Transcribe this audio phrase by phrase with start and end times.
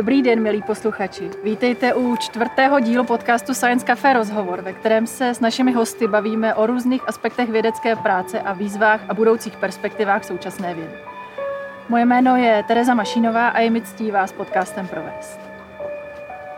[0.00, 1.30] Dobrý den, milí posluchači.
[1.44, 6.54] Vítejte u čtvrtého dílu podcastu Science Café Rozhovor, ve kterém se s našimi hosty bavíme
[6.54, 10.92] o různých aspektech vědecké práce a výzvách a budoucích perspektivách současné vědy.
[11.88, 15.40] Moje jméno je Tereza Mašinová a je mi ctí vás podcastem provést.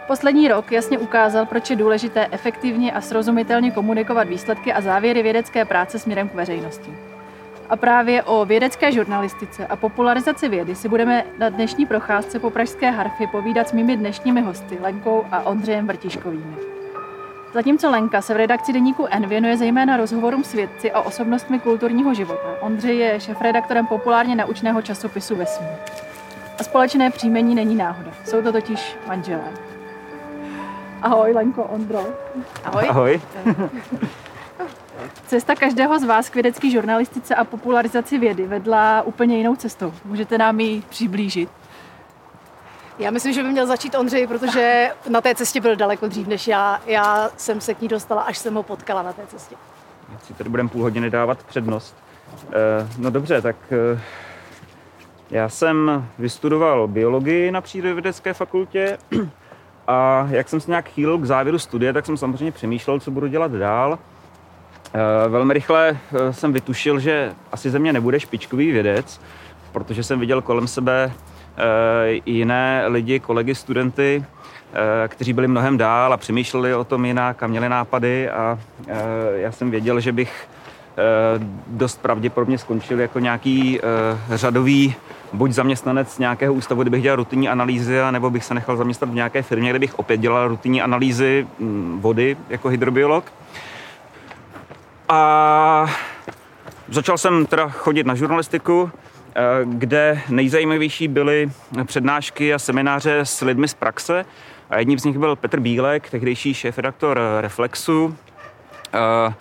[0.07, 5.65] Poslední rok jasně ukázal, proč je důležité efektivně a srozumitelně komunikovat výsledky a závěry vědecké
[5.65, 7.12] práce směrem k veřejnosti.
[7.73, 12.91] A právě o vědecké žurnalistice a popularizaci vědy si budeme na dnešní procházce po Pražské
[12.91, 16.57] harfy povídat s mými dnešními hosty Lenkou a Ondřejem Vrtiškovými.
[17.55, 22.15] Zatímco Lenka se v redakci deníku N věnuje zejména rozhovorům s vědci a osobnostmi kulturního
[22.15, 25.71] života, Ondřej je šefredaktorem populárně naučného časopisu Vesmír.
[26.59, 28.11] A společné příjmení není náhoda.
[28.25, 29.53] Jsou to totiž manželé.
[31.03, 32.07] Ahoj, Lenko, Ondro.
[32.65, 32.87] Ahoj.
[32.89, 33.21] Ahoj.
[35.33, 39.93] Cesta každého z vás k vědecké žurnalistice a popularizaci vědy vedla úplně jinou cestou.
[40.05, 41.49] Můžete nám ji přiblížit?
[42.99, 46.49] Já myslím, že by měl začít Ondřej, protože na té cestě byl daleko dřív než
[46.49, 46.81] já.
[46.87, 49.57] Já jsem se k ní dostala, až jsem ho potkala na té cestě.
[50.13, 51.97] Já si tady budeme půl hodiny dávat přednost.
[52.49, 54.01] Eh, no dobře, tak eh,
[55.31, 58.99] já jsem vystudoval biologii na přírodovědecké fakultě
[59.87, 63.27] a jak jsem se nějak chýlil k závěru studie, tak jsem samozřejmě přemýšlel, co budu
[63.27, 63.99] dělat dál.
[64.95, 69.21] Eh, velmi rychle eh, jsem vytušil, že asi ze mě nebude špičkový vědec,
[69.73, 71.13] protože jsem viděl kolem sebe
[71.57, 74.25] eh, jiné lidi, kolegy, studenty,
[75.09, 78.59] kteří byli mnohem dál a přemýšleli o tom jinak a měli nápady a
[79.35, 80.49] já jsem věděl, že bych
[81.67, 83.81] dost pravděpodobně skončil jako nějaký
[84.31, 84.95] řadový
[85.33, 89.15] buď zaměstnanec nějakého ústavu, kde bych dělal rutinní analýzy, nebo bych se nechal zaměstnat v
[89.15, 93.25] nějaké firmě, kde bych opět dělal rutinní analýzy mm, vody jako hydrobiolog.
[95.13, 95.87] A
[96.89, 98.91] začal jsem teda chodit na žurnalistiku,
[99.35, 101.51] eh, kde nejzajímavější byly
[101.85, 104.25] přednášky a semináře s lidmi z praxe.
[104.71, 108.17] A jedním z nich byl Petr Bílek, tehdejší šéf-redaktor Reflexu,
[108.95, 109.35] eh,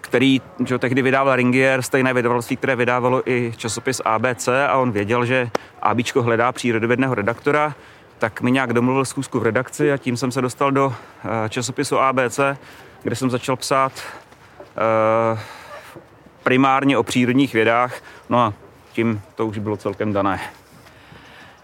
[0.00, 5.24] který že tehdy vydával Ringier, stejné vydavatelství, které vydávalo i časopis ABC a on věděl,
[5.24, 5.50] že
[5.82, 7.74] ABčko hledá přírodovědného redaktora,
[8.18, 10.94] tak mi nějak domluvil zkusku v redakci a tím jsem se dostal do
[11.24, 12.40] eh, časopisu ABC,
[13.02, 13.92] kde jsem začal psát
[16.42, 18.54] primárně o přírodních vědách, no a
[18.92, 20.40] tím to už bylo celkem dané.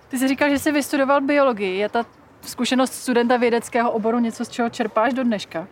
[0.08, 1.78] Ty jsi říkal, že jsi vystudoval biologii.
[1.78, 2.06] Je ta
[2.42, 5.66] zkušenost studenta vědeckého oboru něco, z čeho čerpáš do dneška?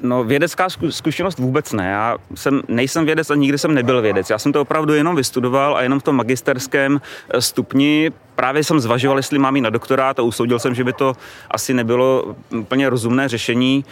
[0.00, 1.90] No, vědecká zkušenost vůbec ne.
[1.90, 4.30] Já jsem, nejsem vědec a nikdy jsem nebyl vědec.
[4.30, 7.00] Já jsem to opravdu jenom vystudoval a jenom v tom magisterském
[7.30, 10.92] eh, stupni právě jsem zvažoval, jestli mám jít na doktorát a usoudil jsem, že by
[10.92, 11.14] to
[11.50, 13.84] asi nebylo úplně rozumné řešení.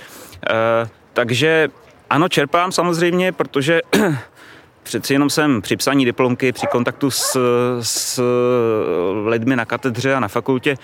[0.50, 1.68] Eh, takže
[2.10, 3.80] ano, čerpám samozřejmě, protože
[4.82, 7.38] přeci jenom jsem při psaní diplomky, při kontaktu s,
[7.80, 8.22] s
[9.24, 10.76] lidmi na katedře a na fakultě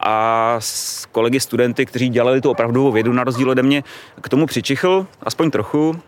[0.00, 3.84] a s kolegy studenty, kteří dělali tu opravdovou vědu na rozdíl ode mě,
[4.20, 6.00] k tomu přičichl, aspoň trochu.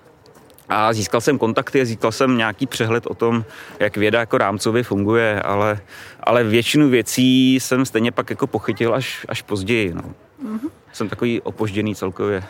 [0.69, 3.45] A získal jsem kontakty a získal jsem nějaký přehled o tom,
[3.79, 5.81] jak věda jako rámcově funguje, ale,
[6.21, 9.95] ale většinu věcí jsem stejně pak jako pochytil až, až později.
[9.95, 10.03] No.
[10.03, 10.71] Mm-hmm.
[10.93, 12.43] Jsem takový opožděný celkově.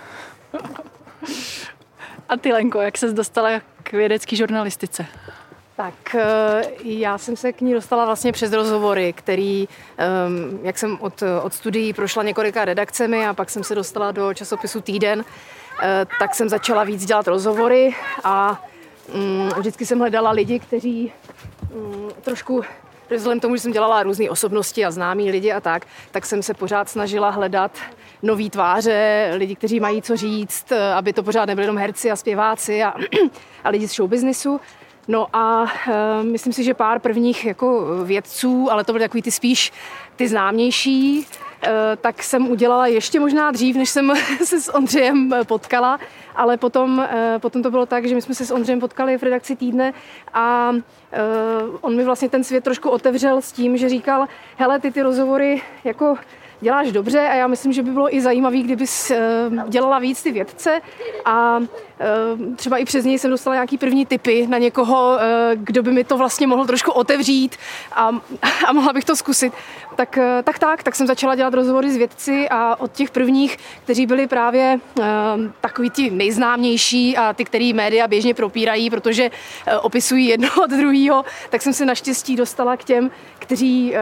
[2.29, 3.51] A ty, Lenko, jak ses dostala
[3.83, 5.07] k vědecké žurnalistice?
[5.77, 10.99] Tak eh, já jsem se k ní dostala vlastně přes rozhovory, který, ehm, jak jsem
[11.01, 15.25] od, od studií prošla několika redakcemi a pak jsem se dostala do časopisu Týden,
[15.83, 17.95] eh, tak jsem začala víc dělat rozhovory
[18.25, 18.65] a
[19.15, 21.13] mm, vždycky jsem hledala lidi, kteří
[21.75, 22.63] mm, trošku
[23.17, 26.55] vzhledem tomu, že jsem dělala různé osobnosti a známí lidi a tak, tak jsem se
[26.55, 27.79] pořád snažila hledat
[28.23, 32.83] nový tváře, lidi, kteří mají co říct, aby to pořád nebyly jenom herci a zpěváci
[32.83, 32.95] a,
[33.65, 34.61] a lidi z showbiznisu.
[35.09, 35.69] No a uh,
[36.23, 39.73] myslím si, že pár prvních jako vědců, ale to byly takový ty spíš
[40.17, 41.27] ty známější,
[42.01, 44.13] tak jsem udělala ještě možná dřív, než jsem
[44.45, 45.99] se s Ondřejem eh, potkala,
[46.37, 49.23] ale potom, eh, potom to bylo tak, že my jsme se s Ondřejem potkali v
[49.23, 49.93] redakci týdne
[50.35, 50.73] a
[51.81, 54.27] on mi vlastně ten svět trošku otevřel s tím, že říkal,
[54.57, 56.17] hele, ty ty rozhovory jako
[56.61, 59.13] děláš dobře a já myslím, že by bylo i zajímavý, kdybys
[59.69, 60.81] dělala víc ty vědce
[61.25, 61.61] a
[62.57, 65.19] třeba i přes něj jsem dostala nějaký první typy na někoho,
[65.55, 67.57] kdo by mi to vlastně mohl trošku otevřít
[67.93, 68.11] a,
[68.67, 69.53] a mohla bych to zkusit.
[69.97, 74.07] Tak, tak tak, tak jsem začala dělat rozhovory s vědci a od těch prvních, kteří
[74.07, 74.81] byli právě
[75.61, 79.31] takový ti nejznámější a ty, který média běžně propírají, protože
[79.81, 83.95] opisují jedno od druhého, tak jsem se naštěstí dostala k těm, kteří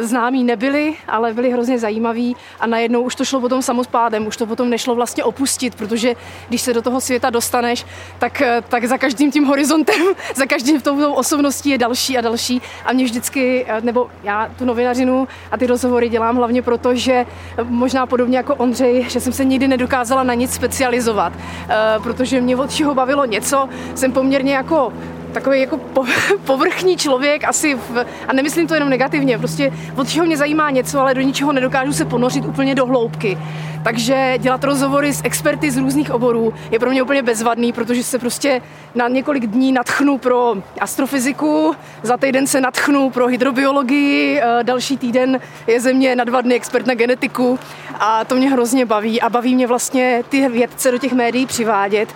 [0.00, 4.46] známí nebyli, ale byli hrozně zajímaví a najednou už to šlo potom samospádem, už to
[4.46, 6.14] potom nešlo vlastně opustit, protože
[6.48, 7.86] když se do toho světa dostaneš,
[8.18, 10.02] tak, tak za každým tím horizontem,
[10.34, 12.62] za každým tou osobností je další a další.
[12.84, 17.26] A mě vždycky, nebo já tu novinařinu a ty rozhovory dělám hlavně proto, že
[17.62, 21.32] možná podobně jako Ondřej, že jsem se nikdy nedokázala na nic specializovat,
[21.68, 24.92] eh, protože mě od čeho bavilo něco, jsem poměrně jako
[25.40, 25.80] takový jako
[26.44, 31.00] povrchní člověk asi, v, a nemyslím to jenom negativně, prostě od čeho mě zajímá něco,
[31.00, 33.38] ale do ničeho nedokážu se ponořit úplně do hloubky.
[33.84, 38.18] Takže dělat rozhovory s experty z různých oborů je pro mě úplně bezvadný, protože se
[38.18, 38.62] prostě
[38.94, 45.40] na několik dní natchnu pro astrofyziku, za týden se natchnu pro hydrobiologii, eh, další týden
[45.66, 47.58] je ze mě na dva dny expert na genetiku
[48.00, 52.08] a to mě hrozně baví a baví mě vlastně ty vědce do těch médií přivádět,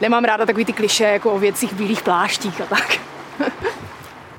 [0.00, 2.98] nemám ráda takový ty kliše jako o věcích bílých pláštích a tak.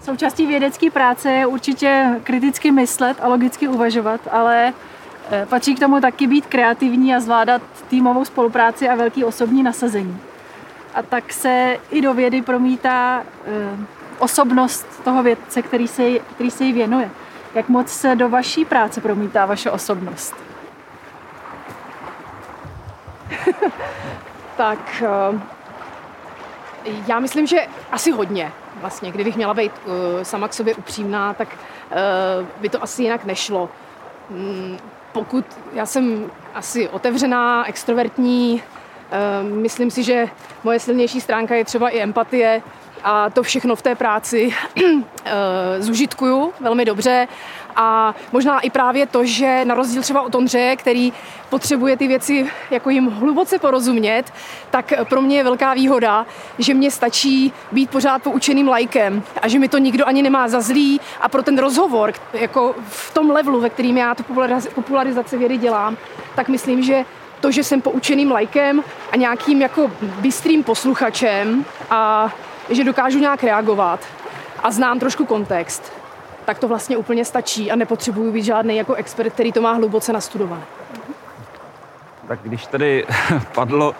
[0.01, 4.73] Součástí vědecké práce je určitě kriticky myslet a logicky uvažovat, ale
[5.31, 10.19] eh, patří k tomu taky být kreativní a zvládat týmovou spolupráci a velký osobní nasazení.
[10.93, 13.77] A tak se i do vědy promítá eh,
[14.19, 17.09] osobnost toho vědce, který se, který se jí věnuje.
[17.55, 20.35] Jak moc se do vaší práce promítá vaše osobnost?
[24.59, 25.39] tak eh,
[27.07, 28.51] já myslím, že asi hodně.
[28.75, 33.25] Vlastně, kdybych měla být uh, sama k sobě upřímná, tak uh, by to asi jinak
[33.25, 33.69] nešlo.
[34.29, 34.77] Um,
[35.11, 38.63] pokud já jsem asi otevřená, extrovertní,
[39.41, 40.27] myslím si, že
[40.63, 42.61] moje silnější stránka je třeba i empatie,
[43.03, 44.53] a to všechno v té práci
[45.79, 47.27] zužitkuju velmi dobře
[47.75, 51.13] a možná i právě to, že na rozdíl třeba od Ondřeje, který
[51.49, 54.23] potřebuje ty věci jako jim hluboce porozumět,
[54.69, 56.25] tak pro mě je velká výhoda,
[56.59, 60.61] že mě stačí být pořád poučeným lajkem a že mi to nikdo ani nemá za
[60.61, 61.01] zlý.
[61.21, 64.23] A pro ten rozhovor, jako v tom levelu, ve kterým já tu
[64.75, 65.97] popularizaci vědy dělám,
[66.35, 67.05] tak myslím, že
[67.39, 72.33] to, že jsem poučeným lajkem a nějakým jako bystrým posluchačem a
[72.69, 73.99] že dokážu nějak reagovat
[74.63, 75.98] a znám trošku kontext,
[76.49, 80.13] tak to vlastně úplně stačí a nepotřebuju být žádný jako expert, který to má hluboce
[80.13, 80.63] nastudované.
[82.27, 83.05] Tak když tady
[83.55, 83.95] padlo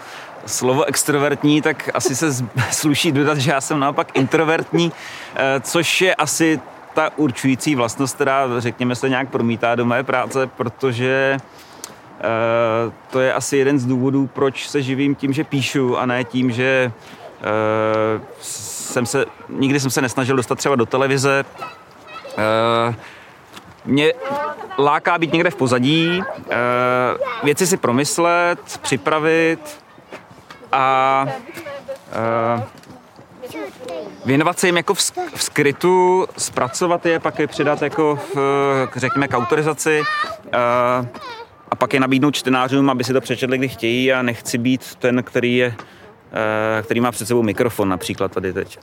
[0.46, 2.34] slovo extrovertní, tak asi se
[2.72, 4.92] sluší dodat, že já jsem naopak introvertní,
[5.36, 6.60] eh, což je asi
[6.94, 13.34] ta určující vlastnost, která, řekněme, se nějak promítá do mé práce, protože eh, to je
[13.34, 16.92] asi jeden z důvodů, proč se živím tím, že píšu a ne tím, že
[17.42, 21.46] eh, jsem se, nikdy jsem se nesnažil dostat třeba do televize,
[23.86, 24.14] mě
[24.78, 26.46] láká být někde v pozadí, uh,
[27.44, 29.84] věci si promyslet, připravit
[30.72, 31.26] a
[32.56, 32.64] uh,
[34.26, 35.02] věnovat se jim jako v,
[35.36, 38.38] skrytu, zpracovat je, pak je přidat jako v,
[38.96, 40.02] řekněme k autorizaci
[41.72, 45.24] a pak je nabídnout čtenářům, aby si to přečetli, kdy chtějí a nechci být ten,
[45.24, 45.76] který je
[46.84, 48.80] který má před sebou mikrofon například tady teď.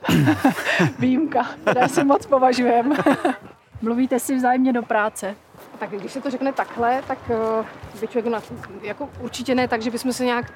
[0.99, 2.97] Výjimka, která si moc považujeme.
[3.83, 5.37] Mluvíte si vzájemně do práce?
[5.79, 7.67] Tak když se to řekne takhle, tak uh,
[8.01, 8.43] by člověk na,
[8.83, 10.53] jako určitě ne tak, že bychom se nějak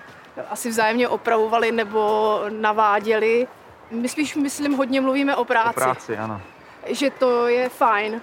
[0.51, 3.47] asi vzájemně opravovali nebo naváděli.
[3.91, 5.71] My spíš, myslím, hodně mluvíme o práci.
[5.71, 6.41] O práci, ano.
[6.87, 8.21] Že to je fajn,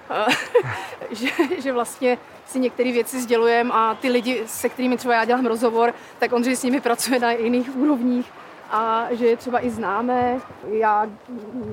[1.10, 1.28] že,
[1.58, 5.94] že vlastně si některé věci sdělujeme a ty lidi, se kterými třeba já dělám rozhovor,
[6.18, 8.32] tak on, že s nimi pracuje na jiných úrovních
[8.70, 10.40] a že je třeba i známe.
[10.70, 11.06] Já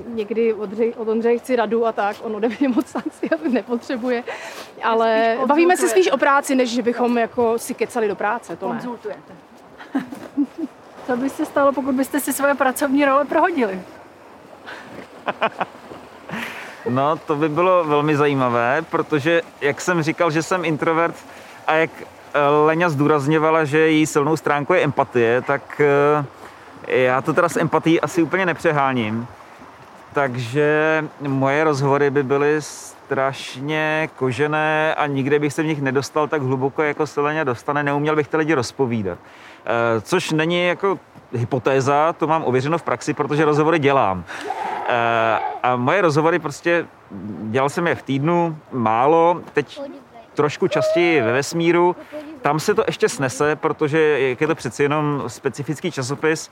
[0.08, 4.24] někdy od, od Ondřeje chci radu a tak, on ode mě moc sankcí nepotřebuje,
[4.84, 8.68] ale bavíme se spíš o práci, než že bychom jako si kecali do práce, to
[8.68, 9.34] Konzultujete.
[11.08, 13.82] Co by se stalo, pokud byste si svoje pracovní role prohodili?
[16.90, 21.16] No, to by bylo velmi zajímavé, protože, jak jsem říkal, že jsem introvert
[21.68, 25.82] a jak eh, Leňa zdůrazňovala, že její silnou stránkou je empatie, tak
[26.20, 26.26] uh,
[26.88, 29.28] já to teda s empatí asi úplně nepřeháním,
[30.14, 32.62] takže moje rozhovory by byly
[33.06, 37.84] strašně kožené a nikde bych se v nich nedostal tak hluboko, jako se Leně dostane.
[37.84, 39.18] Neuměl bych ty lidi rozpovídat.
[39.66, 41.00] Eh, což není jako
[41.34, 44.24] hypotéza, to mám ověřeno v praxi, protože rozhovory dělám.
[44.88, 46.86] Eh, a moje rozhovory prostě,
[47.44, 49.82] dělal jsem je v týdnu, málo, teď
[50.34, 51.96] trošku častěji ve vesmíru.
[52.42, 56.52] Tam se to ještě snese, protože je to přeci jenom specifický časopis,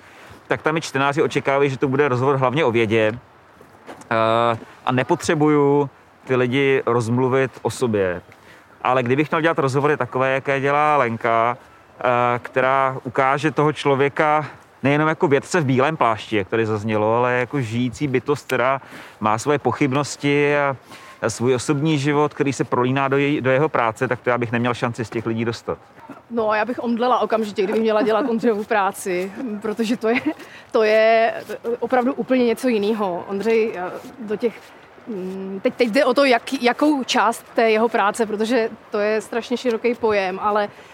[0.53, 3.11] tak tam i čtenáři očekávají, že to bude rozhovor hlavně o vědě
[4.11, 5.89] eh, a nepotřebuju
[6.25, 8.21] ty lidi rozmluvit o sobě.
[8.81, 12.03] Ale kdybych měl dělat rozhovory takové, jaké dělá Lenka, eh,
[12.39, 14.45] která ukáže toho člověka
[14.83, 18.81] nejenom jako vědce v bílém plášti, jak tady zaznělo, ale jako žijící bytost, která
[19.19, 20.75] má svoje pochybnosti a
[21.29, 24.51] svůj osobní život, který se prolíná do, jej, do jeho práce, tak to já bych
[24.51, 25.77] neměl šanci z těch lidí dostat.
[26.31, 30.21] No, já bych omdlela okamžitě, kdyby měla dělat Ondřejovu práci, protože to je,
[30.71, 31.33] to je
[31.79, 33.25] opravdu úplně něco jiného.
[33.27, 33.79] Ondřej
[34.19, 34.53] do těch
[35.07, 39.21] mm, Teď, teď jde o to, jak, jakou část té jeho práce, protože to je
[39.21, 40.92] strašně široký pojem, ale Eh,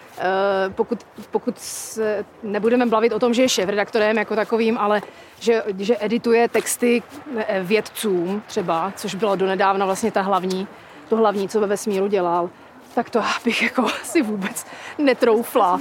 [0.76, 5.02] pokud, pokud se nebudeme bavit o tom, že je šéf-redaktorem jako takovým, ale
[5.40, 7.04] že, že edituje texty
[7.38, 10.68] eh, vědcům třeba, což bylo donedávna vlastně ta hlavní,
[11.10, 12.50] to hlavní, co ve vesmíru dělal,
[12.96, 14.66] tak to bych jako si vůbec
[14.98, 15.80] netroufla.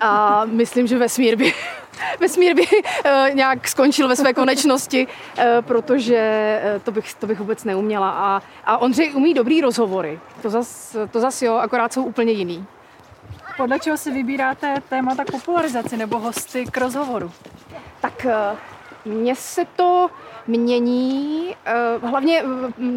[0.00, 1.54] A myslím, že vesmír by,
[2.20, 2.66] vesmír by
[3.04, 5.06] eh, nějak skončil ve své konečnosti,
[5.60, 8.10] protože to bych, to bych vůbec neuměla.
[8.10, 10.20] A, a Ondřej umí dobrý rozhovory.
[10.42, 12.66] To zas, to zas jo, akorát jsou úplně jiný.
[13.56, 17.32] Podle čeho si vybíráte témata k popularizaci nebo hosty k rozhovoru?
[18.00, 18.56] Tak eh,
[19.04, 20.10] mně se to
[20.46, 22.44] mění, eh, hlavně,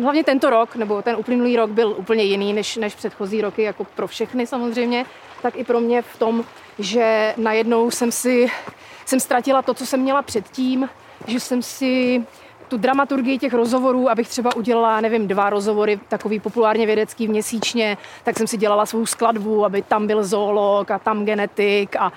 [0.02, 3.84] hlavně tento rok, nebo ten uplynulý rok byl úplně jiný než, než předchozí roky, jako
[3.84, 5.06] pro všechny samozřejmě,
[5.42, 6.44] tak i pro mě v tom,
[6.80, 8.48] že najednou jsem si,
[9.06, 10.90] jsem ztratila to, co jsem měla předtím,
[11.28, 12.24] že jsem si
[12.68, 18.38] tu dramaturgii těch rozhovorů, abych třeba udělala, nevím, dva rozhovory, takový populárně vědecký měsíčně, tak
[18.38, 22.12] jsem si dělala svou skladbu, aby tam byl zoolog a tam genetik a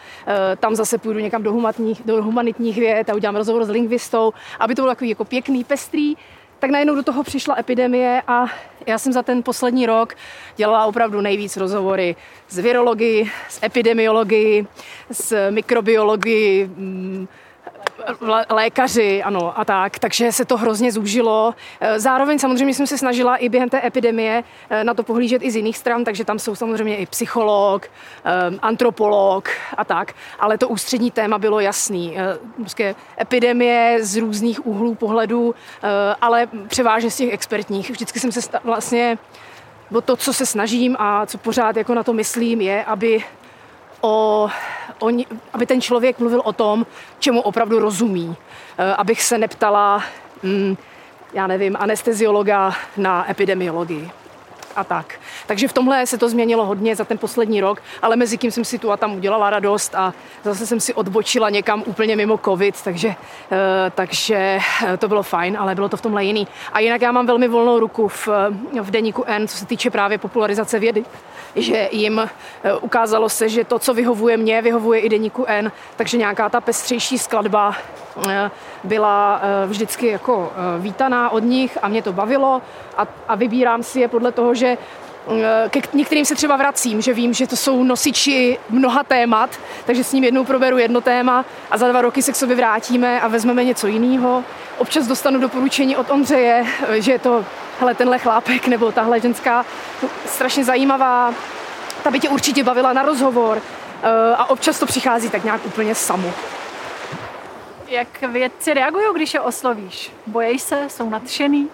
[0.53, 4.33] e, tam zase půjdu někam do, humanitních, do humanitních věd a udělám rozhovor s lingvistou,
[4.61, 6.15] aby to bylo takový jako pěkný, pestrý.
[6.59, 8.47] Tak najednou do toho přišla epidemie a
[8.87, 10.15] já jsem za ten poslední rok
[10.57, 12.17] dělala opravdu nejvíc rozhovory
[12.49, 14.67] s virologii, s epidemiologii,
[15.11, 17.29] s mikrobiologii, mm,
[18.51, 21.55] lékaři, ano, a tak, takže se to hrozně zúžilo.
[21.81, 25.51] Eh, zároveň samozřejmě jsem se snažila i během té epidemie eh, na to pohlížet i
[25.51, 28.31] z jiných stran, takže tam jsou samozřejmě i psycholog, eh,
[28.63, 32.17] antropolog a tak, ale to ústřední téma bylo jasný.
[32.57, 35.55] Prostě epidemie z různých úhlů pohledu,
[36.21, 37.91] ale převážně z těch expertních.
[37.91, 39.19] Vždycky jsem se vlastně
[39.91, 43.25] bo to, co se snažím a co pořád jako na to myslím, je, aby
[44.01, 44.49] o,
[44.99, 45.09] o,
[45.53, 46.87] aby ten člověk mluvil o tom,
[47.19, 48.37] čemu opravdu rozumí.
[48.79, 50.03] E, abych se neptala,
[50.43, 50.77] mm,
[51.33, 54.11] já nevím, anesteziologa na epidemiologii
[54.79, 55.21] a tak.
[55.47, 58.65] Takže v tomhle se to změnilo hodně za ten poslední rok, ale mezi tím jsem
[58.65, 62.83] si tu a tam udělala radost a zase jsem si odbočila někam úplně mimo covid,
[62.83, 63.57] takže, eh,
[63.95, 66.49] takže eh, to bylo fajn, ale bylo to v tomhle jiný.
[66.73, 68.29] A jinak já mám velmi volnou ruku v,
[68.81, 71.05] v deníku N, co se týče právě popularizace vědy
[71.57, 76.19] že jim eh, ukázalo se, že to, co vyhovuje mě, vyhovuje i deníku N, takže
[76.19, 77.75] nějaká ta pestřejší skladba
[78.85, 82.63] byla vždycky jako vítaná od nich a mě to bavilo
[82.97, 84.68] a, a vybírám si je podle toho, že
[85.31, 89.51] Eh, ke některým se třeba vracím, že vím, že to jsou nosiči mnoha témat,
[89.85, 93.21] takže s ním jednou proberu jedno téma a za dva roky se k sobě vrátíme
[93.21, 94.45] a vezmeme něco jiného.
[94.79, 97.45] Občas dostanu doporučení od Ondřeje, eh, že je to
[97.81, 99.67] hele, tenhle chlápek nebo tahle ženská
[100.27, 101.35] strašně zajímavá,
[102.03, 103.63] ta by tě určitě bavila na rozhovor
[104.03, 106.33] eh, a občas to přichází tak nějak úplně samo.
[107.89, 110.13] Jak vědci reagují, když je oslovíš?
[110.27, 111.69] Bojejí se, jsou nadšený?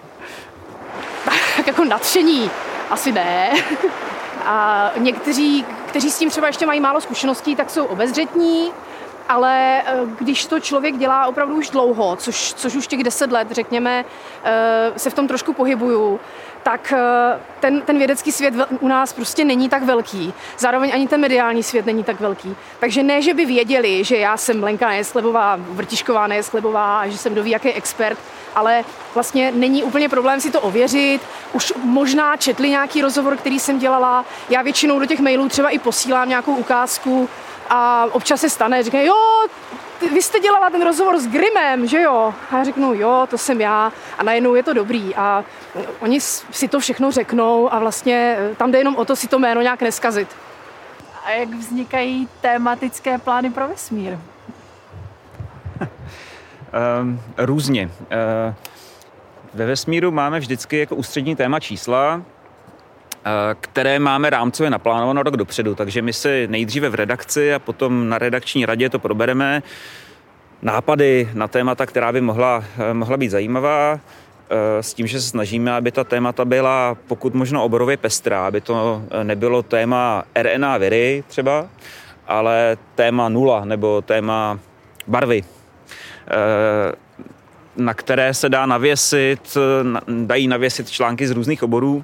[1.57, 2.51] tak jako nadšení
[2.89, 3.49] asi ne.
[4.45, 8.71] A někteří, kteří s tím třeba ještě mají málo zkušeností, tak jsou obezřetní,
[9.29, 13.47] ale eh, když to člověk dělá opravdu už dlouho, což, což už těch deset let,
[13.51, 14.05] řekněme,
[14.43, 16.19] eh, se v tom trošku pohybuju,
[16.63, 20.33] tak eh, ten, ten vědecký svět u nás prostě není tak velký.
[20.57, 22.55] Zároveň ani ten mediální svět není tak velký.
[22.79, 27.35] Takže ne, že by věděli, že já jsem Lenka Nejesklebová, Vrtišková Nejesklebová a že jsem
[27.35, 28.19] doví jaký expert,
[28.55, 31.21] ale vlastně není úplně problém si to ověřit.
[31.53, 34.25] Už možná četli nějaký rozhovor, který jsem dělala.
[34.49, 37.29] Já většinou do těch mailů třeba i posílám nějakou ukázku
[37.69, 39.47] a občas se stane, říkají, jo,
[40.13, 42.33] vy jste dělala ten rozhovor s Grimem, že jo?
[42.51, 43.91] A já řeknu, jo, to jsem já.
[44.17, 45.15] A najednou je to dobrý.
[45.15, 45.43] A
[45.99, 49.39] oni si to všechno řeknou a vlastně eh, tam jde jenom o to si to
[49.39, 50.27] jméno nějak neskazit.
[51.25, 54.17] A jak vznikají tématické plány pro vesmír?
[57.01, 57.89] um, různě.
[57.99, 58.53] Uh,
[59.53, 62.21] ve vesmíru máme vždycky jako ústřední téma čísla,
[63.61, 68.17] které máme rámcově naplánováno rok dopředu, takže my si nejdříve v redakci a potom na
[68.17, 69.63] redakční radě to probereme.
[70.61, 73.99] Nápady na témata, která by mohla, eh, mohla být zajímavá,
[74.81, 79.03] s tím, že se snažíme, aby ta témata byla pokud možno oborově pestrá, aby to
[79.23, 81.67] nebylo téma RNA viry třeba,
[82.27, 84.59] ale téma nula nebo téma
[85.07, 85.43] barvy
[86.27, 86.95] Eh,
[87.77, 89.57] na které se dá navěsit,
[90.07, 92.03] dají navěsit články z různých oborů.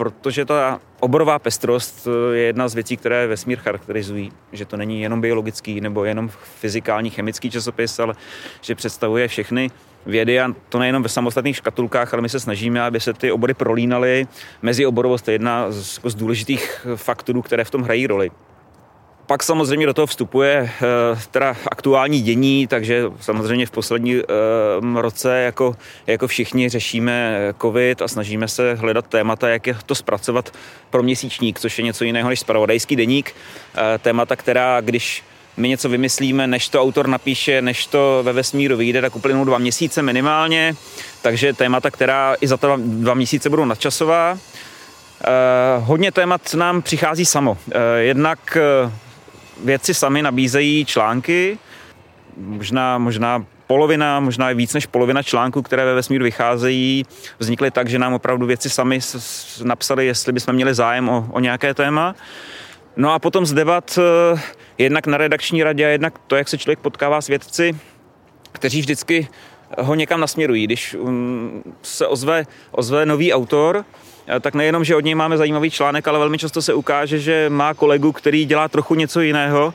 [0.00, 5.20] Protože ta oborová pestrost je jedna z věcí, které vesmír charakterizují, že to není jenom
[5.20, 8.14] biologický nebo jenom fyzikální, chemický časopis, ale
[8.60, 9.70] že představuje všechny
[10.06, 13.54] vědy a to nejenom ve samostatných škatulkách, ale my se snažíme, aby se ty obory
[13.54, 14.26] prolínaly.
[14.62, 18.30] Mezi oborovost je jedna z, jako z důležitých faktorů, které v tom hrají roli.
[19.30, 24.22] Pak samozřejmě do toho vstupuje eh, teda aktuální dění, takže samozřejmě v poslední eh,
[25.00, 30.50] roce jako, jako všichni řešíme covid a snažíme se hledat témata, jak je to zpracovat
[30.90, 33.34] pro měsíčník, což je něco jiného než spravodajský deník.
[33.74, 35.24] Eh, témata, která když
[35.56, 39.58] my něco vymyslíme, než to autor napíše, než to ve vesmíru vyjde, tak uplynou dva
[39.58, 40.74] měsíce minimálně,
[41.22, 44.38] takže témata, která i za to dva měsíce budou nadčasová.
[45.78, 47.58] hodně témat nám přichází samo.
[47.98, 48.58] jednak
[49.64, 51.58] vědci sami nabízejí články,
[52.36, 57.06] možná, možná polovina, možná i víc než polovina článků, které ve vesmíru vycházejí,
[57.38, 58.98] vznikly tak, že nám opravdu vědci sami
[59.64, 62.14] napsali, jestli bychom měli zájem o, o nějaké téma.
[62.96, 64.40] No a potom z debat eh,
[64.78, 67.76] jednak na redakční radě a jednak to, jak se člověk potkává s vědci,
[68.52, 69.28] kteří vždycky
[69.78, 70.64] ho někam nasměrují.
[70.64, 73.84] Když um, se ozve, ozve nový autor,
[74.40, 77.74] tak nejenom, že od něj máme zajímavý článek, ale velmi často se ukáže, že má
[77.74, 79.74] kolegu, který dělá trochu něco jiného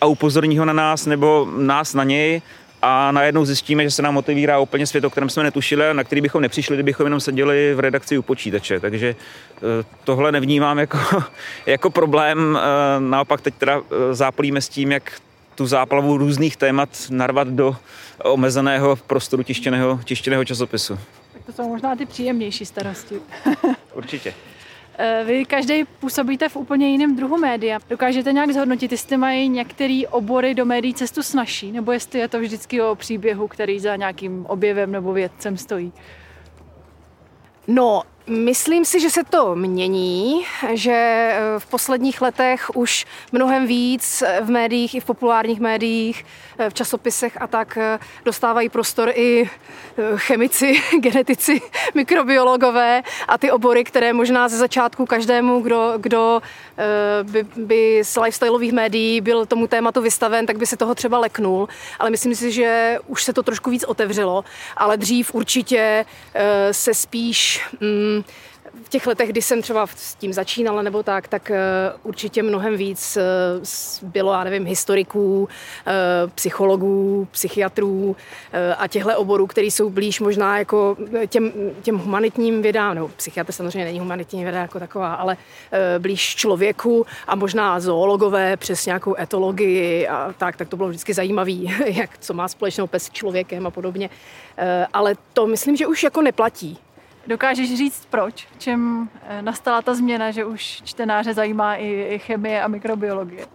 [0.00, 2.42] a upozorní ho na nás nebo nás na něj
[2.82, 6.04] a najednou zjistíme, že se nám otevírá úplně svět, o kterém jsme netušili a na
[6.04, 8.80] který bychom nepřišli, kdybychom jenom seděli v redakci u počítače.
[8.80, 9.14] Takže
[9.56, 9.62] eh,
[10.04, 10.98] tohle nevnímám jako,
[11.66, 12.58] jako problém.
[12.98, 15.12] Naopak teď teda zápolíme s tím, jak
[15.54, 17.76] tu záplavu různých témat narvat do
[18.22, 20.98] omezeného prostoru tištěného, tištěného časopisu.
[21.46, 23.20] To jsou možná ty příjemnější starosti.
[23.94, 24.34] Určitě.
[24.98, 27.78] Eh, vy každý působíte v úplně jiném druhu média.
[27.88, 32.40] Dokážete nějak zhodnotit, jestli mají některé obory do médií cestu snažší, nebo jestli je to
[32.40, 35.92] vždycky o příběhu, který za nějakým objevem nebo vědcem stojí?
[37.66, 44.22] No, Myslím si, že se to mění, že eh, v posledních letech už mnohem víc
[44.42, 46.24] v médiích, i v populárních médiích,
[46.58, 49.50] eh, v časopisech a tak eh, dostávají prostor i
[50.16, 51.60] chemici, genetici,
[51.94, 56.42] mikrobiologové a ty obory, které možná ze začátku každému, kdo, kdo
[57.22, 61.68] by, by z lifestyleových médií byl tomu tématu vystaven, tak by se toho třeba leknul.
[61.98, 64.44] Ale myslím si, že už se to trošku víc otevřelo,
[64.76, 66.04] ale dřív určitě
[66.72, 67.64] se spíš...
[67.80, 68.15] Mm,
[68.84, 71.58] v těch letech, kdy jsem třeba s tím začínala nebo tak, tak eh,
[72.02, 73.22] určitě mnohem víc eh,
[74.02, 75.48] bylo, já nevím, historiků,
[75.86, 75.92] eh,
[76.34, 78.16] psychologů, psychiatrů
[78.78, 81.52] a těchto oborů, které jsou blíž možná jako těm,
[81.82, 85.36] těm humanitním vědám, nebo psychiatr samozřejmě není humanitní věda jako taková, ale
[85.98, 91.52] blíž člověku a možná zoologové přes nějakou etologii a tak, tak to bylo vždycky zajímavé,
[91.86, 94.10] jak co má společnou pes s člověkem a podobně.
[94.92, 96.78] Ale to myslím, že už jako neplatí.
[97.26, 98.46] Dokážeš říct proč?
[98.58, 103.46] Čem eh, nastala ta změna, že už čtenáře zajímá i, chemie a mikrobiologie?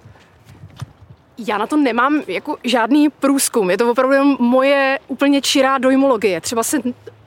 [1.37, 3.69] Já na to nemám jako žádný průzkum.
[3.69, 6.41] Je to opravdu moje úplně čirá dojmologie.
[6.41, 6.77] Třeba se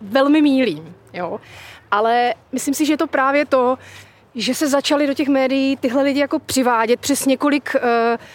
[0.01, 1.41] velmi mílím, jo.
[1.91, 3.79] Ale myslím si, že je to právě to,
[4.35, 7.81] že se začali do těch médií tyhle lidi jako přivádět přes několik, uh,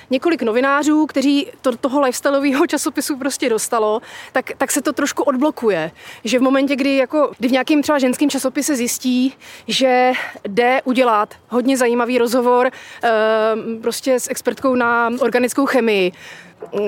[0.09, 5.91] několik novinářů, kteří to, toho lifestyleového časopisu prostě dostalo, tak, tak se to trošku odblokuje.
[6.23, 9.33] Že v momentě, kdy, jako, kdy v nějakým třeba ženským časopise zjistí,
[9.67, 10.11] že
[10.47, 12.71] jde udělat hodně zajímavý rozhovor
[13.03, 16.11] uh, prostě s expertkou na organickou chemii,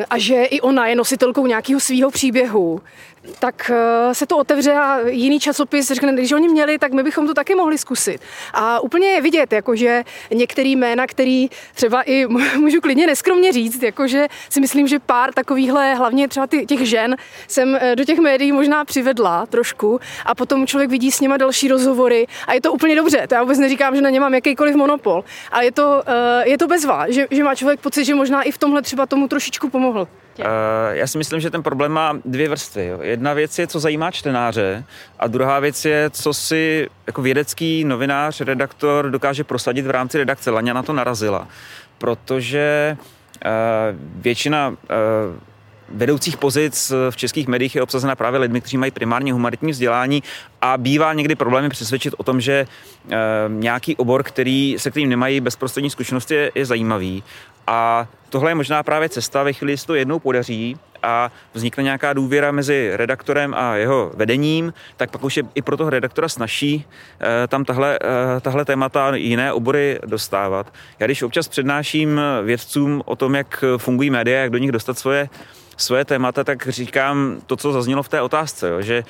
[0.10, 2.82] a že i ona je nositelkou nějakého svého příběhu,
[3.40, 7.28] tak eh, se to otevře a jiný časopis řekne, když oni měli, tak my bychom
[7.28, 8.22] to taky mohli zkusit.
[8.54, 10.04] A úplně je vidět, jakože
[10.34, 12.26] některý jména, který třeba i
[12.58, 17.16] můžu klidně neskromně říct, jakože si myslím, že pár takovýchhle, hlavně třeba těch žen,
[17.48, 21.68] jsem eh, do těch médií možná přivedla trošku a potom člověk vidí s nima další
[21.68, 23.28] rozhovory a je to úplně dobře.
[23.28, 26.58] To já vůbec neříkám, že na ně mám jakýkoliv monopol, ale je to, eh, je
[26.58, 29.70] to bezvá, že, že má člověk pocit, že možná i v tomhle třeba tomu trošičku
[29.70, 30.08] pomohl.
[30.40, 30.46] Uh,
[30.92, 32.88] já si myslím, že ten problém má dvě vrstvy.
[32.88, 33.00] Jo.
[33.02, 34.84] Jedna věc je, co zajímá čtenáře,
[35.20, 40.52] a druhá věc je, co si jako vědecký novinář, redaktor dokáže prosadit v rámci redakce.
[40.52, 41.48] Laňa na to narazila,
[41.98, 43.52] protože uh,
[44.22, 44.76] většina uh,
[45.94, 50.24] vedoucích pozic v českých médiích je obsazena právě lidmi, kteří mají primárně humanitní vzdělání
[50.62, 52.68] a bývá někdy problémy přesvědčit o tom, že e,
[53.48, 57.24] nějaký obor, který, se kterým nemají bezprostřední zkušenosti, je, je zajímavý.
[57.68, 62.52] A tohle je možná právě cesta, ve chvíli to jednou podaří a vznikne nějaká důvěra
[62.52, 66.86] mezi redaktorem a jeho vedením, tak pak už je i pro toho redaktora snaží
[67.22, 70.74] eh, tam tahle, eh, tahle témata jiné obory dostávat.
[71.00, 75.30] Já když občas přednáším vědcům o tom, jak fungují média, jak do nich dostat svoje
[75.78, 79.04] svoje témata, tak říkám to, co zaznělo v té otázce, jo, že e,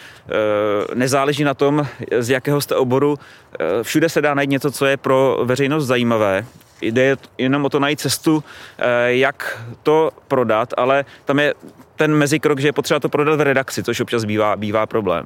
[0.96, 1.88] nezáleží na tom,
[2.20, 3.20] z jakého jste oboru,
[3.60, 6.46] e, všude se dá najít něco, co je pro veřejnost zajímavé.
[6.82, 8.44] Jde jenom o to najít cestu,
[8.78, 11.54] e, jak to prodat, ale tam je
[11.96, 15.26] ten mezikrok, že je potřeba to prodat v redakci, což občas bývá, bývá problém.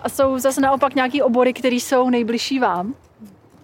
[0.00, 2.94] A jsou zase naopak nějaký obory, které jsou nejbližší vám?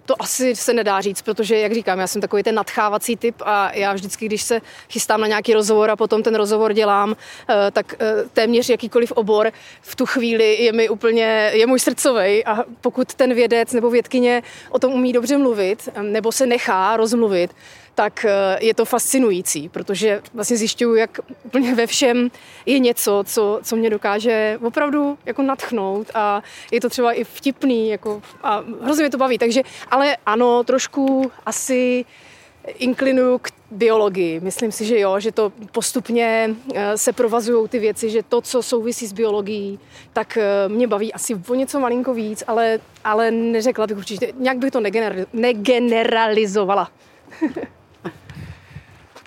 [0.09, 3.71] To asi se nedá říct, protože, jak říkám, já jsem takový ten nadchávací typ a
[3.73, 7.15] já vždycky, když se chystám na nějaký rozhovor a potom ten rozhovor dělám,
[7.49, 12.45] eh, tak eh, téměř jakýkoliv obor v tu chvíli je mi úplně, je můj srdcový
[12.45, 17.51] a pokud ten vědec nebo vědkyně o tom umí dobře mluvit nebo se nechá rozmluvit,
[17.95, 22.31] tak eh, je to fascinující, protože vlastně zjišťuju, jak úplně ve všem
[22.65, 27.89] je něco, co, co mě dokáže opravdu jako natchnout a je to třeba i vtipný
[27.89, 29.37] jako, a hrozně mě to baví.
[29.37, 32.05] Takže, ale ano, trošku asi
[32.77, 34.39] inklinuju k biologii.
[34.39, 38.63] Myslím si, že jo, že to postupně eh, se provazují ty věci, že to, co
[38.63, 39.79] souvisí s biologií,
[40.13, 44.57] tak eh, mě baví asi o něco malinko víc, ale, ale neřekla bych určitě, nějak
[44.57, 44.81] bych to
[45.33, 46.91] negeneralizovala.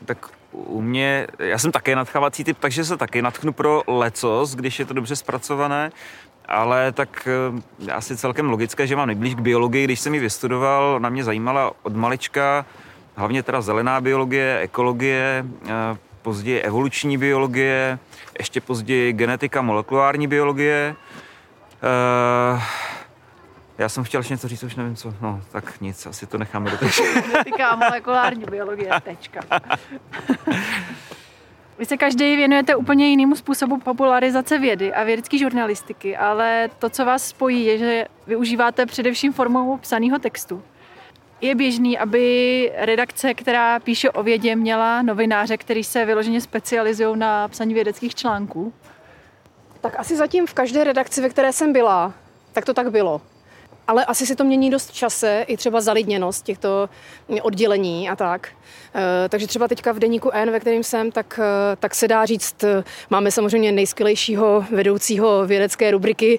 [0.04, 4.78] tak u mě, já jsem také nadchávací typ, takže se taky natchnu pro lecos, když
[4.78, 5.92] je to dobře zpracované,
[6.48, 7.28] ale tak
[7.88, 11.24] eh, asi celkem logické, že mám nejblíž k biologii, když jsem ji vystudoval, na mě
[11.24, 12.66] zajímala od malička,
[13.16, 15.70] hlavně teda zelená biologie, ekologie, eh,
[16.22, 17.98] později evoluční biologie,
[18.38, 20.96] ještě později genetika, molekulární biologie.
[23.78, 25.14] Já jsem chtěl něco říct, už nevím co.
[25.20, 27.00] No, tak nic, asi to necháme do teď.
[27.44, 29.40] Týká molekulární biologie, tečka.
[31.78, 37.04] Vy se každý věnujete úplně jinému způsobu popularizace vědy a vědecké žurnalistiky, ale to, co
[37.04, 40.62] vás spojí, je, že využíváte především formou psaného textu.
[41.40, 47.48] Je běžný, aby redakce, která píše o vědě, měla novináře, který se vyloženě specializují na
[47.48, 48.72] psaní vědeckých článků?
[49.80, 52.14] Tak asi zatím v každé redakci, ve které jsem byla,
[52.52, 53.20] tak to tak bylo
[53.88, 56.88] ale asi se to mění dost čase, i třeba zalidněnost těchto
[57.42, 58.48] oddělení a tak.
[58.94, 62.24] Eh, takže třeba teďka v deníku N, ve kterém jsem, tak, eh, tak se dá
[62.24, 66.38] říct, eh, máme samozřejmě nejskvělejšího vedoucího vědecké rubriky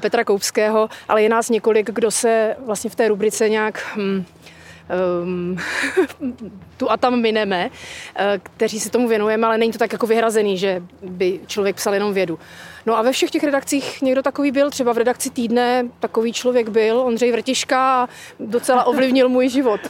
[0.00, 4.24] Petra Koupského, ale je nás několik, kdo se vlastně v té rubrice nějak hm,
[5.22, 5.56] um,
[6.76, 7.70] tu a tam mineme,
[8.42, 12.14] kteří se tomu věnujeme, ale není to tak jako vyhrazený, že by člověk psal jenom
[12.14, 12.38] vědu.
[12.86, 16.68] No a ve všech těch redakcích někdo takový byl, třeba v redakci týdne takový člověk
[16.68, 18.08] byl, Ondřej Vrtiška a
[18.40, 19.80] docela ovlivnil můj život.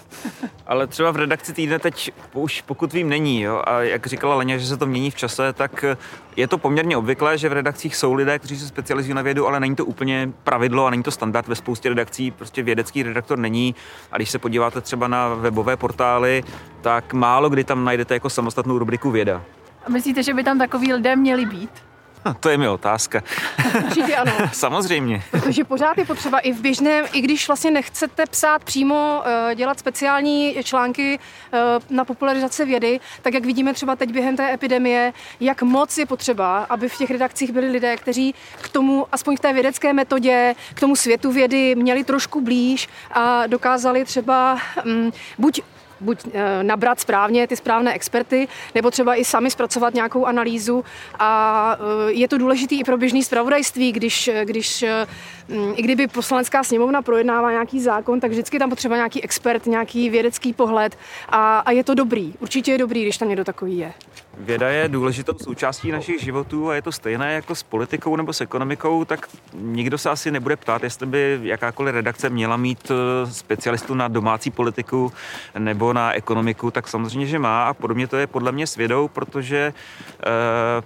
[0.66, 3.62] Ale třeba v redakci týdne teď už pokud vím není, jo?
[3.66, 5.84] a jak říkala Leně, že se to mění v čase, tak
[6.36, 9.60] je to poměrně obvyklé, že v redakcích jsou lidé, kteří se specializují na vědu, ale
[9.60, 13.74] není to úplně pravidlo a není to standard ve spoustě redakcí, prostě vědecký redaktor není
[14.12, 16.44] a když se podíváte třeba na webové portály,
[16.80, 19.42] tak málo kdy tam najdete jako samostatnou rubriku věda.
[19.86, 21.70] A myslíte, že by tam takový lidé měli být?
[22.40, 23.22] To je mi otázka.
[23.84, 24.32] Určitě ano.
[24.52, 25.22] Samozřejmě.
[25.30, 29.78] Protože pořád je potřeba i v běžném, i když vlastně nechcete psát přímo, eh, dělat
[29.78, 31.18] speciální články
[31.52, 31.58] eh,
[31.90, 36.66] na popularizaci vědy, tak jak vidíme třeba teď během té epidemie, jak moc je potřeba,
[36.68, 40.80] aby v těch redakcích byli lidé, kteří k tomu, aspoň v té vědecké metodě, k
[40.80, 45.60] tomu světu vědy měli trošku blíž a dokázali třeba um, buď
[46.00, 50.84] buď eh, nabrat správně ty správné experty, nebo třeba i sami zpracovat nějakou analýzu.
[51.18, 51.76] A
[52.08, 55.06] eh, je to důležité i pro běžný zpravodajství, když, když eh,
[55.74, 60.52] i kdyby poslanecká sněmovna projednává nějaký zákon, tak vždycky tam potřeba nějaký expert, nějaký vědecký
[60.52, 62.34] pohled a, a je to dobrý.
[62.40, 63.92] Určitě je dobrý, když tam někdo takový je.
[64.38, 68.40] Věda je důležitou součástí našich životů a je to stejné jako s politikou nebo s
[68.40, 73.94] ekonomikou, tak nikdo se asi nebude ptát, jestli by jakákoliv redakce měla mít eh, specialistu
[73.94, 75.12] na domácí politiku
[75.58, 77.64] nebo na ekonomiku, tak samozřejmě, že má.
[77.64, 80.24] A podobně to je podle mě s vědou, protože eh,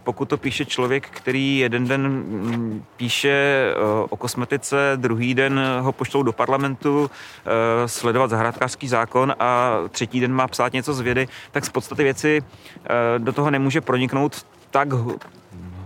[0.04, 3.74] pokud to píše člověk, který jeden den mm, píše eh,
[4.10, 7.10] o kosmetice, druhý den ho pošlou do parlamentu
[7.86, 12.42] sledovat zahrádkářský zákon a třetí den má psát něco z vědy, tak z podstaty věci
[13.18, 14.88] do toho nemůže proniknout tak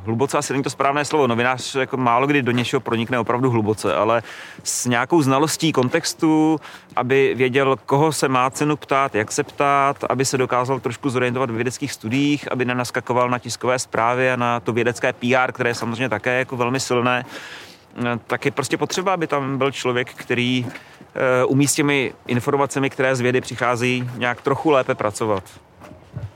[0.05, 1.27] hluboce asi není to správné slovo.
[1.27, 4.23] Novinář jako málo kdy do něčeho pronikne opravdu hluboce, ale
[4.65, 6.61] s nějakou znalostí kontextu,
[6.97, 11.51] aby věděl, koho se má cenu ptát, jak se ptát, aby se dokázal trošku zorientovat
[11.51, 15.75] v vědeckých studiích, aby nenaskakoval na tiskové zprávy a na to vědecké PR, které je
[15.75, 17.25] samozřejmě také jako velmi silné,
[18.27, 23.17] tak je prostě potřeba, aby tam byl člověk, který eh, umí s těmi informacemi, které
[23.17, 25.45] z vědy přichází, nějak trochu lépe pracovat.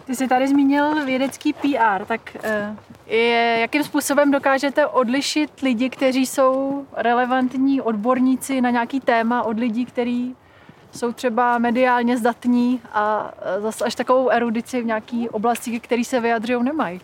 [0.04, 6.26] Ty jsi tady zmínil vědecký PR, tak eh, je, jakým způsobem dokážete odlišit lidi, kteří
[6.26, 10.36] jsou relevantní odborníci na nějaký téma od lidí, kteří
[10.92, 16.64] jsou třeba mediálně zdatní a zase až takovou erudici v nějaké oblasti, který se vyjadřují,
[16.64, 17.00] nemají?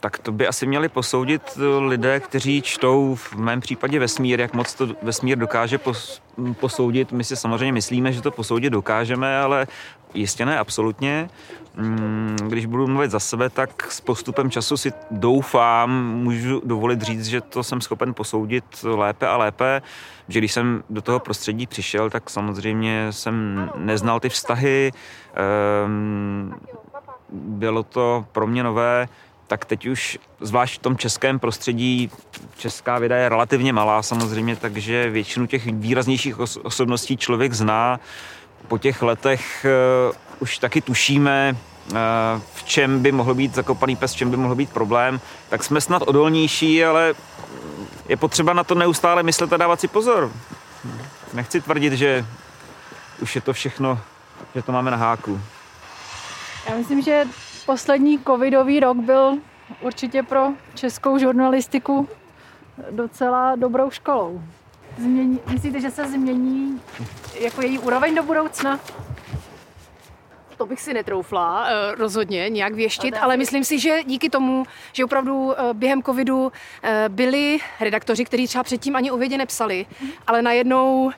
[0.00, 1.42] tak to by asi měli posoudit
[1.78, 5.80] lidé, kteří čtou v mém případě vesmír, jak moc to vesmír dokáže
[6.60, 7.12] posoudit.
[7.12, 9.66] My si samozřejmě myslíme, že to posoudit dokážeme, ale
[10.14, 11.28] jistě ne absolutně.
[11.76, 17.26] Mm, když budu mluvit za sebe, tak s postupem času si doufám, můžu dovolit říct,
[17.26, 19.82] že to jsem schopen posoudit lépe a lépe,
[20.28, 24.92] že když jsem do toho prostředí přišel, tak samozřejmě jsem neznal ty vztahy,
[25.34, 26.54] ehm,
[27.32, 29.08] bylo to pro mě nové,
[29.46, 32.10] tak teď už, zvlášť v tom českém prostředí,
[32.58, 38.00] česká věda je relativně malá samozřejmě, takže většinu těch výraznějších osobností člověk zná.
[38.68, 39.66] Po těch letech
[40.08, 41.96] uh, už taky tušíme, uh,
[42.54, 45.80] v čem by mohl být zakopaný pes, v čem by mohl být problém, tak jsme
[45.80, 47.14] snad odolnější, ale
[48.08, 50.32] je potřeba na to neustále myslet a dávat si pozor.
[51.34, 52.26] Nechci tvrdit, že
[53.22, 54.00] už je to všechno,
[54.54, 55.40] že to máme na háku.
[56.68, 57.24] Já myslím, že
[57.66, 59.38] poslední covidový rok byl
[59.80, 62.08] určitě pro českou žurnalistiku
[62.90, 64.42] docela dobrou školou.
[64.98, 66.80] Změní, myslíte, že se změní
[67.40, 68.80] jako její úroveň do budoucna?
[70.56, 75.04] To bych si netroufla eh, rozhodně nějak věštit, ale myslím si, že díky tomu, že
[75.04, 79.86] opravdu eh, během covidu eh, byli redaktoři, kteří třeba předtím ani o vědě nepsali,
[80.26, 81.10] ale najednou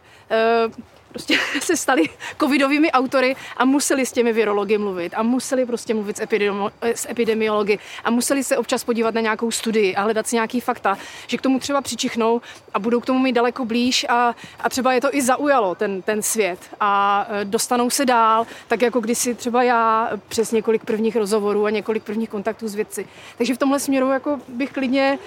[1.09, 2.03] prostě se stali
[2.41, 7.09] covidovými autory a museli s těmi virology mluvit a museli prostě mluvit s, epidemi- s
[7.11, 11.37] epidemiology a museli se občas podívat na nějakou studii a hledat si nějaký fakta, že
[11.37, 12.41] k tomu třeba přičichnou
[12.75, 16.03] a budou k tomu mít daleko blíž a, a třeba je to i zaujalo, ten,
[16.03, 21.17] ten svět a e, dostanou se dál, tak jako kdysi třeba já přes několik prvních
[21.17, 23.07] rozhovorů a několik prvních kontaktů s vědci.
[23.39, 25.19] Takže v tomhle směru jako bych klidně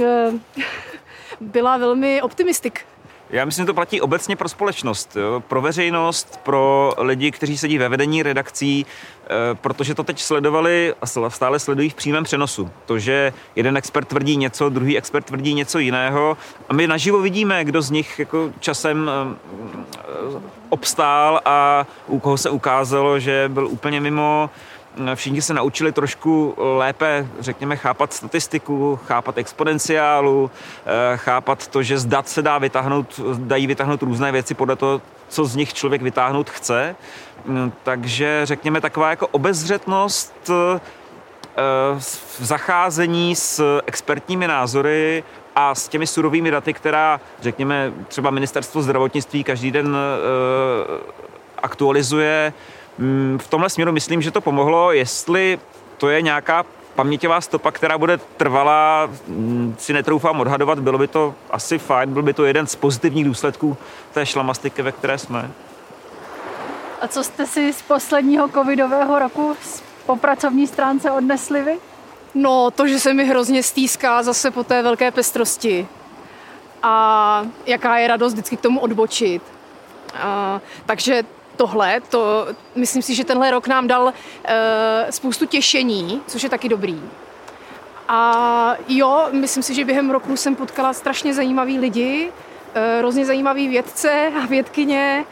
[0.00, 0.32] e,
[1.40, 2.80] byla velmi optimistik
[3.30, 5.42] já myslím, že to platí obecně pro společnost, jo?
[5.48, 11.30] pro veřejnost, pro lidi, kteří sedí ve vedení redakcí, e, protože to teď sledovali a
[11.30, 12.70] stále sledují v přímém přenosu.
[12.86, 16.36] To, že jeden expert tvrdí něco, druhý expert tvrdí něco jiného
[16.68, 19.36] a my naživo vidíme, kdo z nich jako časem e,
[20.68, 24.50] obstál a u koho se ukázalo, že byl úplně mimo
[25.14, 30.50] všichni se naučili trošku lépe, řekněme, chápat statistiku, chápat exponenciálu,
[30.86, 35.02] eh, chápat to, že z dat se dá vytáhnout, dají vytáhnout různé věci podle toho,
[35.28, 36.96] co z nich člověk vytáhnout chce.
[37.44, 40.80] Mm, takže řekněme taková jako obezřetnost eh,
[41.98, 45.24] v zacházení s expertními názory
[45.56, 51.18] a s těmi surovými daty, která, řekněme, třeba ministerstvo zdravotnictví každý den eh,
[51.62, 52.52] aktualizuje,
[53.38, 54.92] v tomhle směru myslím, že to pomohlo.
[54.92, 55.58] Jestli
[55.98, 61.34] to je nějaká paměťová stopa, která bude trvalá, mm, si netroufám odhadovat, bylo by to
[61.50, 63.76] asi fajn, byl by to jeden z pozitivních důsledků
[64.12, 65.50] té šlamastiky, ve které jsme.
[67.00, 69.56] A co jste si z posledního covidového roku
[70.06, 71.78] po pracovní stránce odnesli vy?
[72.34, 75.88] No, to, že se mi hrozně stýská zase po té velké pestrosti.
[76.82, 79.42] A jaká je radost vždycky k tomu odbočit.
[80.14, 81.22] A, takže
[81.58, 84.12] tohle, to, myslím si, že tenhle rok nám dal uh,
[85.10, 87.02] spoustu těšení, což je taky dobrý.
[88.08, 93.68] A jo, myslím si, že během roku jsem potkala strašně zajímavý lidi, uh, hrozně zajímavý
[93.68, 95.24] vědce a vědkyně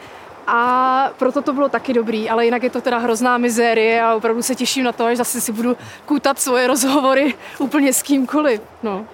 [0.47, 4.41] a proto to bylo taky dobrý, ale jinak je to teda hrozná mizérie a opravdu
[4.41, 8.61] se těším na to, až zase si budu kutat svoje rozhovory úplně s kýmkoliv.
[8.83, 9.05] No.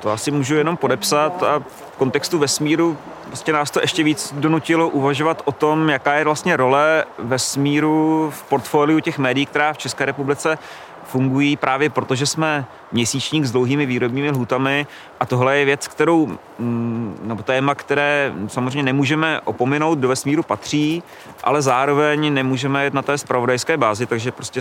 [0.00, 2.98] To asi můžu jenom podepsat a v kontextu vesmíru
[3.32, 8.42] prostě nás to ještě víc donutilo uvažovat o tom, jaká je vlastně role vesmíru v
[8.42, 10.58] portfoliu těch médií, která v České republice
[11.04, 14.86] fungují právě proto, že jsme měsíčník s dlouhými výrobními lhůtami
[15.20, 21.02] a tohle je věc, kterou, mm, nebo téma, které samozřejmě nemůžeme opominout, do vesmíru patří,
[21.44, 24.60] ale zároveň nemůžeme jet na té spravodajské bázi, takže prostě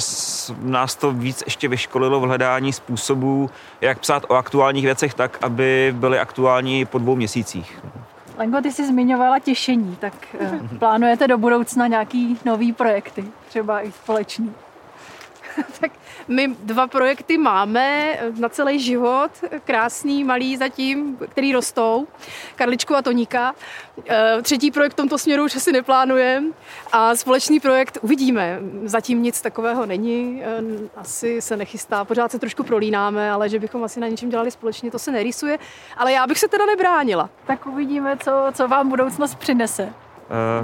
[0.61, 3.49] nás to víc ještě vyškolilo v hledání způsobů,
[3.81, 7.79] jak psát o aktuálních věcech tak, aby byly aktuální po dvou měsících.
[8.41, 13.91] Lenko, ty jsi zmiňovala těšení, tak eh, plánujete do budoucna nějaký nový projekty, třeba i
[13.91, 14.53] společný?
[15.79, 15.91] tak
[16.27, 19.31] my dva projekty máme na celý život,
[19.63, 22.07] krásný, malý zatím, který rostou,
[22.55, 23.55] Karličku a Toníka.
[24.07, 26.47] Eh, třetí projekt v tomto směru už asi neplánujeme
[26.91, 28.59] a společný projekt uvidíme.
[28.83, 30.61] Zatím nic takového není, eh,
[30.95, 34.91] asi se nechystá, pořád se trošku prolínáme, ale že bychom asi na něčem dělali společně,
[34.91, 35.59] to se nerýsuje,
[35.97, 37.29] ale já bych se teda nebránila.
[37.47, 39.93] Tak uvidíme, co, co vám budoucnost přinese.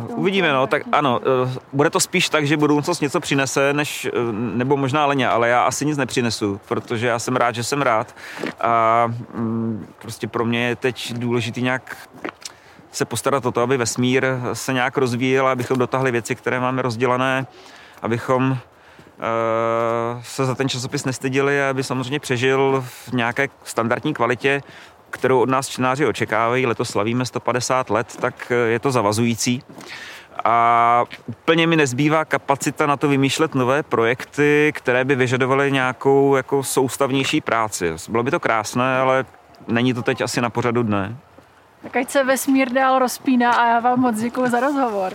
[0.08, 4.10] Uh, uvidíme, no, tak ano, uh, bude to spíš tak, že budoucnost něco přinese, než,
[4.14, 7.82] uh, nebo možná leně, ale já asi nic nepřinesu, protože já jsem rád, že jsem
[7.82, 8.16] rád.
[8.62, 11.98] A um, prostě pro mě je teď důležitý nějak
[12.92, 17.48] se postarat o to, aby vesmír se nějak rozvíjel, abychom dotáhli věci, které máme rozdělané,
[18.02, 18.58] abychom
[20.22, 24.62] se za ten časopis nestydili, aby samozřejmě přežil v nějaké standardní kvalitě,
[25.10, 26.66] kterou od nás čtenáři očekávají.
[26.66, 29.64] Letos slavíme 150 let, tak je to zavazující
[30.44, 36.64] a úplně mi nezbývá kapacita na to vymýšlet nové projekty, které by vyžadovaly nějakou jako
[36.64, 37.94] soustavnější práci.
[38.10, 39.26] Bylo by to krásné, ale
[39.68, 41.16] není to teď asi na pořadu dne.
[41.82, 45.14] Tak ať se vesmír dál rozpíná a já vám moc děkuji za rozhovor.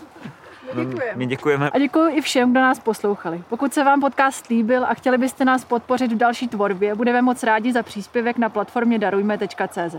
[0.75, 1.13] Děkujeme.
[1.15, 1.71] My děkujeme.
[1.71, 3.43] A děkuji i všem, kdo nás poslouchali.
[3.49, 7.43] Pokud se vám podcast líbil a chtěli byste nás podpořit v další tvorbě, budeme moc
[7.43, 9.97] rádi za příspěvek na platformě darujme.cz.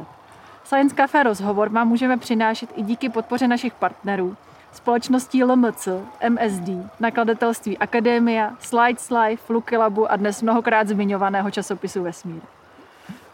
[0.63, 4.35] Science Café rozhovor vám můžeme přinášet i díky podpoře našich partnerů,
[4.73, 5.87] společností LMC,
[6.29, 12.41] MSD, nakladatelství Akademia, Slides Life, Lucky Labu a dnes mnohokrát zmiňovaného časopisu Vesmír.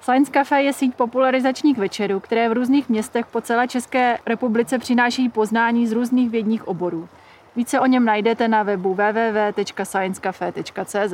[0.01, 5.29] Science Café je síť popularizačních večerů, které v různých městech po celé České republice přináší
[5.29, 7.09] poznání z různých vědních oborů.
[7.59, 11.13] Více o něm najdete na webu www.sciencecafe.cz.